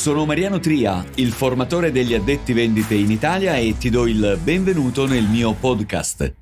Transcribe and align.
Sono 0.00 0.24
Mariano 0.24 0.60
Tria, 0.60 1.04
il 1.16 1.30
formatore 1.30 1.92
degli 1.92 2.14
addetti 2.14 2.54
vendite 2.54 2.94
in 2.94 3.10
Italia 3.10 3.56
e 3.56 3.76
ti 3.76 3.90
do 3.90 4.06
il 4.06 4.40
benvenuto 4.42 5.06
nel 5.06 5.28
mio 5.28 5.52
podcast. 5.52 6.34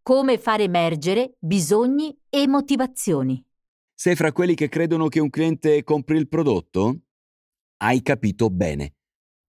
Come 0.00 0.38
fare 0.38 0.62
emergere 0.62 1.34
bisogni 1.40 2.16
e 2.28 2.46
motivazioni. 2.46 3.44
Sei 3.92 4.14
fra 4.14 4.30
quelli 4.30 4.54
che 4.54 4.68
credono 4.68 5.08
che 5.08 5.18
un 5.18 5.30
cliente 5.30 5.82
compri 5.82 6.16
il 6.16 6.28
prodotto? 6.28 7.00
Hai 7.78 8.02
capito 8.02 8.50
bene. 8.50 8.94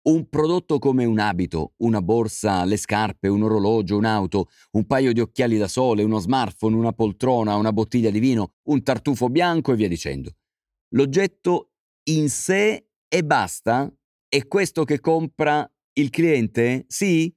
Un 0.03 0.29
prodotto 0.29 0.79
come 0.79 1.03
un 1.03 1.19
abito, 1.19 1.73
una 1.79 2.01
borsa, 2.01 2.63
le 2.63 2.77
scarpe, 2.77 3.27
un 3.27 3.43
orologio, 3.43 3.97
un'auto, 3.97 4.47
un 4.71 4.85
paio 4.85 5.11
di 5.11 5.19
occhiali 5.19 5.57
da 5.57 5.67
sole, 5.67 6.03
uno 6.03 6.19
smartphone, 6.19 6.73
una 6.73 6.93
poltrona, 6.93 7.57
una 7.57 7.73
bottiglia 7.73 8.11
di 8.11 8.19
vino, 8.19 8.53
un 8.69 8.81
tartufo 8.81 9.27
bianco 9.27 9.73
e 9.73 9.75
via 9.75 9.89
dicendo. 9.89 10.37
L'oggetto 10.93 11.73
in 12.03 12.29
sé 12.29 12.85
e 13.09 13.23
basta? 13.23 13.91
È 14.27 14.45
questo 14.45 14.83
che 14.83 14.99
compra 14.99 15.67
il 15.93 16.11
cliente? 16.11 16.85
Sì? 16.87 17.35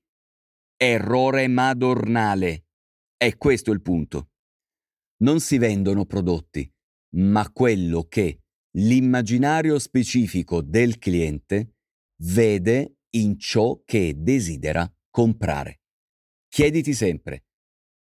Errore 0.77 1.49
madornale. 1.49 2.67
È 3.17 3.37
questo 3.37 3.73
il 3.73 3.81
punto. 3.81 4.33
Non 5.23 5.41
si 5.41 5.57
vendono 5.57 6.05
prodotti, 6.05 6.71
ma 7.17 7.51
quello 7.51 8.05
che 8.05 8.43
l'immaginario 8.77 9.79
specifico 9.79 10.61
del 10.61 10.99
cliente 10.99 11.77
vede 12.23 12.99
in 13.15 13.39
ciò 13.39 13.81
che 13.85 14.15
desidera 14.17 14.91
comprare. 15.11 15.81
Chiediti 16.49 16.93
sempre 16.93 17.47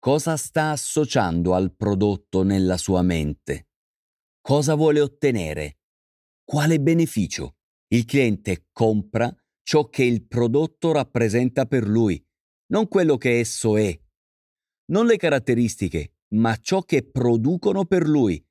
cosa 0.03 0.37
sta 0.37 0.71
associando 0.71 1.55
al 1.55 1.77
prodotto 1.77 2.43
nella 2.43 2.77
sua 2.77 3.03
mente, 3.03 3.69
cosa 4.41 4.75
vuole 4.75 5.01
ottenere 5.01 5.77
quale 6.45 6.81
beneficio? 6.81 7.59
Il 7.93 8.07
cliente 8.07 8.69
compra 8.73 9.31
ciò 9.63 9.91
che 9.91 10.03
il 10.03 10.27
prodotto 10.27 10.93
rappresenta 10.93 11.67
per 11.67 11.87
lui, 11.87 12.23
non 12.69 12.89
quello 12.89 13.19
che 13.19 13.39
esso 13.39 13.77
è. 13.77 13.95
Non 14.87 15.05
le 15.05 15.19
caratteristiche, 15.19 16.15
ma 16.29 16.57
ciò 16.57 16.81
che 16.83 17.03
producono 17.03 17.85
per 17.85 18.09
lui. 18.09 18.43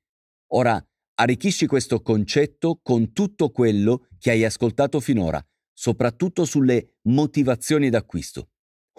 Ora, 0.52 0.80
arricchisci 1.14 1.66
questo 1.66 2.02
concetto 2.02 2.78
con 2.80 3.12
tutto 3.12 3.50
quello 3.50 4.06
che 4.20 4.30
hai 4.30 4.44
ascoltato 4.44 5.00
finora, 5.00 5.44
soprattutto 5.72 6.44
sulle 6.44 6.98
motivazioni 7.08 7.90
d'acquisto. 7.90 8.50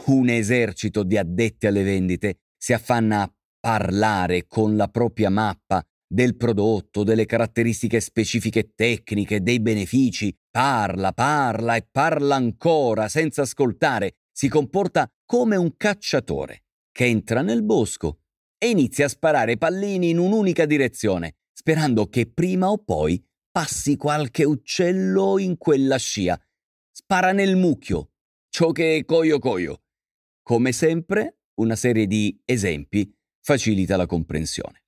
Un 0.08 0.28
esercito 0.28 1.04
di 1.04 1.18
addetti 1.18 1.68
alle 1.68 1.84
vendite 1.84 2.42
si 2.58 2.74
affanna 2.74 3.22
a 3.22 3.34
parlare 3.62 4.46
con 4.48 4.76
la 4.76 4.90
propria 4.90 5.30
mappa 5.30 5.82
del 6.14 6.38
prodotto, 6.38 7.04
delle 7.04 7.26
caratteristiche 7.26 8.00
specifiche 8.00 8.74
tecniche, 8.76 9.42
dei 9.42 9.60
benefici, 9.60 10.38
parla, 10.52 11.12
parla 11.12 11.76
e 11.76 11.88
parla 11.90 12.36
ancora 12.36 13.08
senza 13.08 13.42
ascoltare, 13.42 14.18
si 14.32 14.48
comporta 14.48 15.12
come 15.26 15.56
un 15.56 15.76
cacciatore 15.76 16.66
che 16.92 17.06
entra 17.06 17.42
nel 17.42 17.64
bosco 17.64 18.20
e 18.60 18.70
inizia 18.70 19.06
a 19.06 19.10
sparare 19.10 19.58
pallini 19.58 20.12
in 20.12 20.20
un'unica 20.20 20.68
direzione, 20.68 21.38
sperando 21.52 22.08
che 22.08 22.30
prima 22.32 22.70
o 22.70 22.78
poi 22.78 23.20
passi 23.50 23.98
qualche 23.98 24.44
uccello 24.44 25.40
in 25.40 25.58
quella 25.58 25.98
scia. 25.98 26.40
Spara 26.92 27.32
nel 27.32 27.56
mucchio, 27.56 28.12
ciò 28.50 28.72
che 28.72 28.98
è 28.98 29.06
coio 29.06 29.40
coio. 29.40 29.82
Come 30.44 30.74
sempre, 30.74 31.40
una 31.56 31.76
serie 31.76 32.06
di 32.06 32.40
esempi 32.46 33.12
facilita 33.42 33.98
la 33.98 34.06
comprensione. 34.06 34.83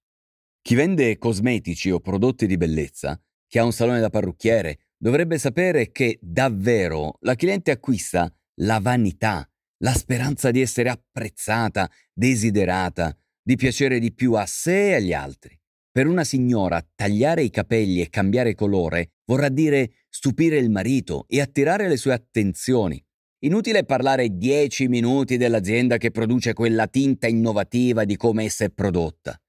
Chi 0.66 0.74
vende 0.74 1.20
cosmetici 1.20 1.92
o 1.92 2.00
prodotti 2.00 2.48
di 2.48 2.58
bellezza, 2.58 3.22
chi 3.48 3.60
ha 3.60 3.64
un 3.64 3.72
salone 3.72 4.00
da 4.00 4.10
parrucchiere, 4.10 4.88
dovrebbe 4.98 5.38
sapere 5.38 5.92
che 5.92 6.18
davvero 6.20 7.20
la 7.20 7.36
cliente 7.36 7.70
acquista 7.70 8.34
la 8.62 8.80
vanità, 8.80 9.48
la 9.84 9.94
speranza 9.94 10.50
di 10.50 10.62
essere 10.62 10.90
apprezzata, 10.90 11.88
desiderata, 12.12 13.16
di 13.44 13.56
piacere 13.58 14.00
di 14.00 14.12
più 14.12 14.34
a 14.34 14.48
sé 14.48 14.88
e 14.88 14.94
agli 14.96 15.14
altri. 15.14 15.56
Per 15.92 16.08
una 16.08 16.24
signora 16.24 16.84
tagliare 16.96 17.44
i 17.44 17.52
capelli 17.52 18.02
e 18.02 18.10
cambiare 18.10 18.56
colore 18.56 19.18
vorrà 19.26 19.50
dire 19.50 20.06
stupire 20.10 20.58
il 20.58 20.72
marito 20.72 21.26
e 21.28 21.42
attirare 21.42 21.88
le 21.88 21.98
sue 21.98 22.14
attenzioni. 22.14 23.00
Inutile 23.44 23.86
parlare 23.86 24.36
dieci 24.36 24.88
minuti 24.88 25.38
dell'azienda 25.38 25.98
che 25.98 26.10
produce 26.10 26.54
quella 26.54 26.88
tinta 26.88 27.28
innovativa 27.28 28.04
di 28.04 28.18
come 28.18 28.46
essa 28.46 28.66
è 28.66 28.72
prodotta. 28.72 29.40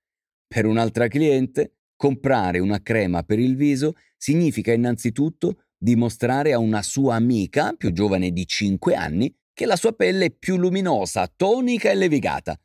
Per 0.49 0.65
un'altra 0.65 1.09
cliente, 1.09 1.79
comprare 1.97 2.59
una 2.61 2.81
crema 2.83 3.23
per 3.23 3.39
il 3.39 3.57
viso 3.57 3.95
significa 4.17 4.73
innanzitutto 4.73 5.65
dimostrare 5.77 6.53
a 6.53 6.59
una 6.59 6.83
sua 6.83 7.17
amica, 7.17 7.73
più 7.73 7.93
giovane 7.93 8.31
di 8.31 8.47
5 8.47 8.95
anni, 8.95 9.35
che 9.53 9.67
la 9.67 9.77
sua 9.77 9.93
pelle 9.93 10.27
è 10.27 10.31
più 10.31 10.57
luminosa, 10.57 11.31
tonica 11.35 11.91
e 11.91 11.95
levigata. 11.95 12.59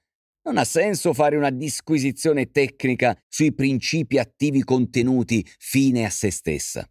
Non 0.44 0.58
ha 0.58 0.64
senso 0.64 1.14
fare 1.14 1.38
una 1.38 1.50
disquisizione 1.50 2.52
tecnica 2.52 3.18
sui 3.28 3.53
principi 3.53 4.18
attivi 4.18 4.63
contenuti 4.63 5.46
fine 5.58 6.06
a 6.06 6.09
se 6.09 6.31
stessa. 6.31 6.88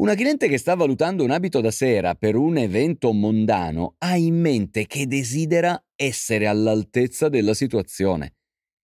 Una 0.00 0.14
cliente 0.14 0.48
che 0.48 0.56
sta 0.56 0.74
valutando 0.74 1.24
un 1.24 1.30
abito 1.30 1.60
da 1.60 1.70
sera 1.70 2.14
per 2.14 2.34
un 2.36 2.56
evento 2.56 3.12
mondano 3.12 3.96
ha 3.98 4.16
in 4.16 4.40
mente 4.40 4.86
che 4.86 5.06
desidera 5.06 5.82
essere 5.94 6.46
all'altezza 6.46 7.28
della 7.28 7.52
situazione 7.52 8.36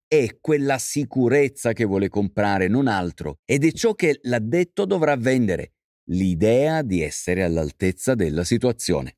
è 0.08 0.38
quella 0.40 0.78
sicurezza 0.78 1.72
che 1.72 1.84
vuole 1.84 2.08
comprare, 2.08 2.68
non 2.68 2.86
altro, 2.86 3.38
ed 3.44 3.64
è 3.64 3.72
ciò 3.72 3.94
che 3.94 4.18
l'addetto 4.22 4.84
dovrà 4.84 5.16
vendere, 5.16 5.74
l'idea 6.10 6.82
di 6.82 7.02
essere 7.02 7.42
all'altezza 7.42 8.14
della 8.14 8.44
situazione. 8.44 9.16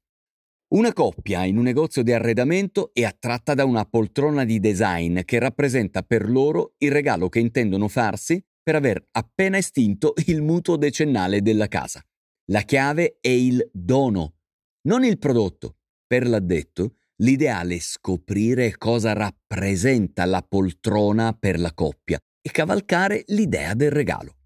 Una 0.74 0.92
coppia 0.92 1.44
in 1.44 1.56
un 1.56 1.64
negozio 1.64 2.02
di 2.02 2.12
arredamento 2.12 2.90
è 2.92 3.02
attratta 3.02 3.54
da 3.54 3.64
una 3.64 3.86
poltrona 3.86 4.44
di 4.44 4.60
design 4.60 5.20
che 5.24 5.38
rappresenta 5.38 6.02
per 6.02 6.28
loro 6.28 6.74
il 6.78 6.90
regalo 6.90 7.30
che 7.30 7.38
intendono 7.38 7.88
farsi 7.88 8.42
per 8.62 8.74
aver 8.74 9.08
appena 9.12 9.56
estinto 9.56 10.12
il 10.26 10.42
mutuo 10.42 10.76
decennale 10.76 11.40
della 11.40 11.68
casa. 11.68 12.04
La 12.50 12.60
chiave 12.62 13.16
è 13.20 13.28
il 13.28 13.66
dono, 13.72 14.34
non 14.82 15.04
il 15.04 15.18
prodotto. 15.18 15.76
Per 16.06 16.26
l'addetto, 16.26 16.96
L'ideale 17.20 17.74
è 17.74 17.78
scoprire 17.80 18.76
cosa 18.76 19.12
rappresenta 19.12 20.24
la 20.24 20.40
poltrona 20.40 21.32
per 21.32 21.58
la 21.58 21.74
coppia 21.74 22.16
e 22.40 22.50
cavalcare 22.52 23.24
l'idea 23.28 23.74
del 23.74 23.90
regalo. 23.90 24.36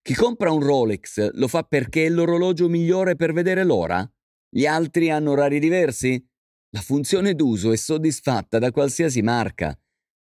Chi 0.00 0.14
compra 0.14 0.50
un 0.50 0.62
Rolex 0.62 1.32
lo 1.34 1.46
fa 1.46 1.62
perché 1.62 2.06
è 2.06 2.08
l'orologio 2.08 2.70
migliore 2.70 3.16
per 3.16 3.34
vedere 3.34 3.64
l'ora? 3.64 4.10
Gli 4.48 4.64
altri 4.64 5.10
hanno 5.10 5.32
orari 5.32 5.58
diversi? 5.58 6.26
La 6.70 6.80
funzione 6.80 7.34
d'uso 7.34 7.70
è 7.70 7.76
soddisfatta 7.76 8.58
da 8.58 8.70
qualsiasi 8.70 9.20
marca. 9.20 9.78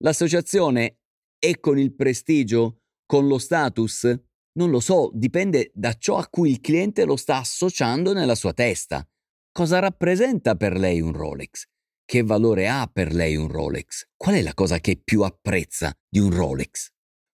L'associazione 0.04 1.00
è 1.36 1.59
con 1.59 1.80
il 1.80 1.97
prestigio, 1.97 2.82
con 3.06 3.26
lo 3.26 3.38
status? 3.38 4.04
Non 4.53 4.70
lo 4.70 4.78
so, 4.78 5.10
dipende 5.12 5.72
da 5.75 5.94
ciò 5.94 6.16
a 6.19 6.28
cui 6.28 6.50
il 6.50 6.60
cliente 6.60 7.04
lo 7.04 7.16
sta 7.16 7.38
associando 7.38 8.12
nella 8.12 8.36
sua 8.36 8.53
testa. 8.53 9.04
Cosa 9.50 9.80
rappresenta 9.80 10.54
per 10.54 10.78
lei 10.78 11.00
un 11.00 11.12
Rolex? 11.12 11.65
Che 12.10 12.22
valore 12.22 12.69
ha 12.69 12.88
per 12.91 13.12
lei 13.12 13.36
un 13.36 13.48
Rolex? 13.48 14.08
Qual 14.16 14.34
è 14.34 14.41
la 14.41 14.54
cosa 14.54 14.80
che 14.80 14.98
più 14.98 15.24
apprezza 15.24 15.94
di 16.08 16.19
un 16.19 16.30
Rolex? 16.30 16.88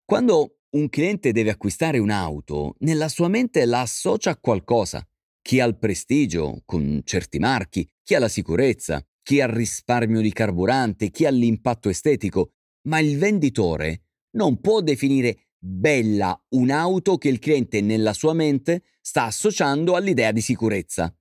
Quando 0.04 0.62
un 0.70 0.88
cliente 0.88 1.30
deve 1.30 1.50
acquistare 1.50 1.98
un'auto, 1.98 2.74
nella 2.80 3.06
sua 3.06 3.28
mente 3.28 3.66
la 3.66 3.82
associa 3.82 4.30
a 4.30 4.36
qualcosa. 4.36 5.08
Chi 5.40 5.60
ha 5.60 5.64
il 5.64 5.78
prestigio, 5.78 6.62
con 6.64 7.02
certi 7.04 7.38
marchi, 7.38 7.88
chi 8.02 8.16
ha 8.16 8.18
la 8.18 8.26
sicurezza, 8.26 9.00
chi 9.22 9.40
ha 9.40 9.46
il 9.46 9.52
risparmio 9.52 10.20
di 10.20 10.32
carburante, 10.32 11.10
chi 11.10 11.24
ha 11.24 11.30
l'impatto 11.30 11.88
estetico, 11.88 12.54
ma 12.88 12.98
il 12.98 13.16
venditore 13.16 14.06
non 14.32 14.60
può 14.60 14.80
definire 14.80 15.50
bella 15.56 16.36
un'auto 16.48 17.16
che 17.16 17.28
il 17.28 17.38
cliente 17.38 17.80
nella 17.80 18.12
sua 18.12 18.32
mente 18.32 18.82
sta 19.00 19.26
associando 19.26 19.94
all'idea 19.94 20.32
di 20.32 20.40
sicurezza. 20.40 21.16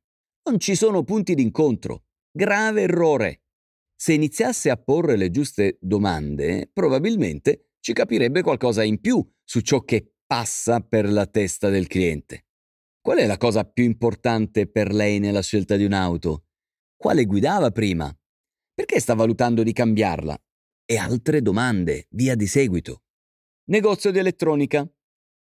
Non 0.50 0.60
ci 0.60 0.74
sono 0.74 1.04
punti 1.04 1.36
d'incontro. 1.36 2.06
Grave 2.36 2.82
errore. 2.82 3.43
Se 3.96 4.14
iniziasse 4.14 4.70
a 4.70 4.78
porre 4.78 5.16
le 5.16 5.30
giuste 5.30 5.78
domande, 5.82 6.70
probabilmente 6.72 7.74
ci 7.80 7.94
capirebbe 7.94 8.42
qualcosa 8.42 8.84
in 8.84 9.00
più 9.00 9.26
su 9.44 9.60
ciò 9.62 9.82
che 9.82 10.14
passa 10.26 10.80
per 10.80 11.10
la 11.10 11.26
testa 11.26 11.70
del 11.70 11.88
cliente. 11.88 12.46
Qual 13.02 13.18
è 13.18 13.26
la 13.26 13.38
cosa 13.38 13.66
più 13.66 13.84
importante 13.84 14.68
per 14.68 14.94
lei 14.94 15.20
nella 15.20 15.42
scelta 15.42 15.76
di 15.76 15.84
un'auto? 15.84 16.46
Quale 16.96 17.26
guidava 17.26 17.70
prima? 17.72 18.10
Perché 18.74 19.00
sta 19.00 19.14
valutando 19.14 19.62
di 19.62 19.74
cambiarla? 19.74 20.42
E 20.86 20.98
altre 20.98 21.42
domande, 21.42 22.08
via 22.12 22.36
di 22.36 22.48
seguito. 22.48 23.04
Negozio 23.66 24.12
di 24.12 24.20
elettronica. 24.20 24.90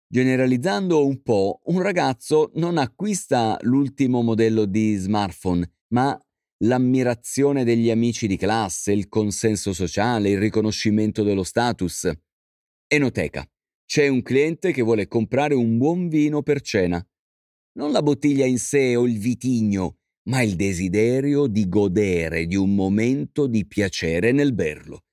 Generalizzando 0.08 1.06
un 1.06 1.22
po', 1.22 1.62
un 1.66 1.82
ragazzo 1.82 2.52
non 2.56 2.78
acquista 2.78 3.58
l'ultimo 3.62 4.22
modello 4.22 4.66
di 4.66 4.96
smartphone, 4.96 5.72
ma 5.94 6.20
l'ammirazione 6.64 7.64
degli 7.64 7.90
amici 7.90 8.28
di 8.28 8.38
classe, 8.38 8.92
il 8.92 9.08
consenso 9.08 9.74
sociale, 9.74 10.30
il 10.30 10.40
riconoscimento 10.40 11.24
dello 11.24 11.44
status. 11.44 12.12
Enoteca. 12.88 13.46
C'è 13.86 14.08
un 14.08 14.22
cliente 14.22 14.72
che 14.72 14.82
vuole 14.82 15.08
comprare 15.08 15.54
un 15.54 15.78
buon 15.78 16.08
vino 16.08 16.42
per 16.42 16.62
cena. 16.62 17.04
non 17.74 17.92
la 17.92 18.02
bottiglia 18.02 18.46
in 18.46 18.58
sé 18.58 18.98
o 18.98 19.08
il 19.08 19.18
vitigno, 19.18 20.00
ma 20.30 20.42
il 20.42 20.56
desiderio 20.56 21.48
di 21.48 21.70
godere 21.70 22.46
di 22.46 22.58
un 22.58 22.76
momento 22.76 23.48
di 23.48 23.66
piacere 23.66 24.34
nel 24.34 24.54
berlo. 24.54 25.06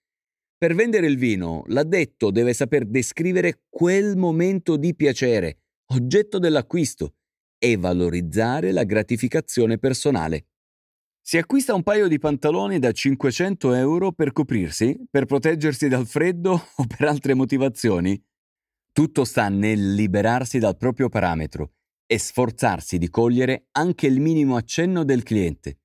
Per 0.56 0.74
vendere 0.74 1.06
il 1.06 1.16
vino, 1.16 1.62
l'addetto 1.68 2.32
deve 2.32 2.52
saper 2.52 2.84
descrivere 2.84 3.62
quel 3.68 4.16
momento 4.16 4.76
di 4.76 4.94
piacere, 4.96 5.60
oggetto 5.92 6.40
dell'acquisto, 6.40 7.14
e 7.58 7.76
valorizzare 7.76 8.72
la 8.72 8.82
gratificazione 8.82 9.78
personale. 9.78 10.46
Si 11.28 11.36
acquista 11.36 11.74
un 11.74 11.82
paio 11.82 12.08
di 12.08 12.18
pantaloni 12.18 12.78
da 12.78 12.90
500 12.90 13.74
euro 13.74 14.12
per 14.12 14.32
coprirsi, 14.32 14.98
per 15.10 15.26
proteggersi 15.26 15.86
dal 15.86 16.06
freddo 16.06 16.52
o 16.76 16.86
per 16.86 17.06
altre 17.06 17.34
motivazioni? 17.34 18.18
Tutto 18.90 19.24
sta 19.26 19.50
nel 19.50 19.92
liberarsi 19.92 20.58
dal 20.58 20.78
proprio 20.78 21.10
parametro 21.10 21.72
e 22.06 22.18
sforzarsi 22.18 22.96
di 22.96 23.10
cogliere 23.10 23.66
anche 23.72 24.06
il 24.06 24.20
minimo 24.20 24.56
accenno 24.56 25.04
del 25.04 25.22
cliente. 25.22 25.80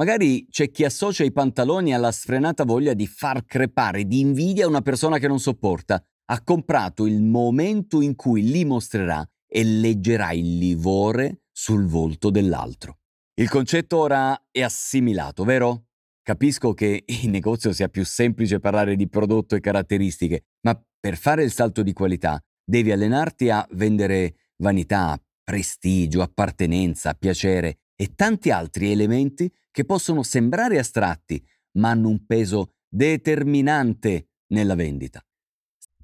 Magari 0.00 0.48
c'è 0.50 0.68
chi 0.72 0.82
associa 0.82 1.22
i 1.22 1.30
pantaloni 1.30 1.94
alla 1.94 2.10
sfrenata 2.10 2.64
voglia 2.64 2.94
di 2.94 3.06
far 3.06 3.44
crepare 3.44 4.04
di 4.04 4.18
invidia 4.18 4.66
una 4.66 4.82
persona 4.82 5.18
che 5.18 5.28
non 5.28 5.38
sopporta. 5.38 6.04
Ha 6.24 6.42
comprato 6.42 7.06
il 7.06 7.22
momento 7.22 8.00
in 8.00 8.16
cui 8.16 8.42
li 8.42 8.64
mostrerà 8.64 9.24
e 9.46 9.62
leggerà 9.62 10.32
il 10.32 10.58
livore 10.58 11.42
sul 11.52 11.86
volto 11.86 12.30
dell'altro. 12.30 12.98
Il 13.38 13.48
concetto 13.48 13.98
ora 13.98 14.48
è 14.50 14.62
assimilato, 14.62 15.44
vero? 15.44 15.90
Capisco 16.22 16.74
che 16.74 17.04
in 17.22 17.30
negozio 17.30 17.72
sia 17.72 17.88
più 17.88 18.04
semplice 18.04 18.58
parlare 18.58 18.96
di 18.96 19.08
prodotto 19.08 19.54
e 19.54 19.60
caratteristiche, 19.60 20.46
ma 20.62 20.80
per 20.98 21.16
fare 21.16 21.44
il 21.44 21.52
salto 21.52 21.84
di 21.84 21.92
qualità 21.92 22.42
devi 22.64 22.90
allenarti 22.90 23.48
a 23.48 23.64
vendere 23.70 24.34
vanità, 24.56 25.16
prestigio, 25.44 26.20
appartenenza, 26.20 27.14
piacere 27.14 27.78
e 27.94 28.14
tanti 28.16 28.50
altri 28.50 28.90
elementi 28.90 29.48
che 29.70 29.84
possono 29.84 30.24
sembrare 30.24 30.80
astratti, 30.80 31.40
ma 31.78 31.90
hanno 31.90 32.08
un 32.08 32.26
peso 32.26 32.72
determinante 32.88 34.30
nella 34.48 34.74
vendita. 34.74 35.24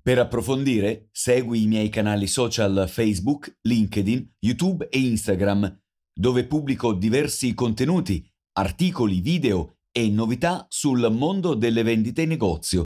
Per 0.01 0.19
approfondire, 0.21 1.09
segui 1.11 1.65
i 1.65 1.67
miei 1.67 1.89
canali 1.89 2.29
social 2.29 2.85
Facebook, 2.89 3.59
LinkedIn, 3.63 4.35
YouTube 4.39 4.87
e 4.89 5.01
Instagram 5.01 5.83
dove 6.15 6.47
pubblico 6.47 6.93
diversi 6.93 7.53
contenuti, 7.55 8.25
articoli, 8.53 9.21
video 9.21 9.79
e 9.91 10.09
novità 10.09 10.65
sul 10.69 11.11
mondo 11.11 11.55
delle 11.55 11.83
vendite 11.83 12.23
in 12.23 12.29
negozio. 12.29 12.83